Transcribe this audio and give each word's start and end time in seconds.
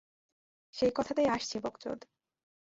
সেই 0.73 0.91
কথাতেই 0.95 1.27
আসছি, 1.27 1.55
বকচোদ! 1.59 1.99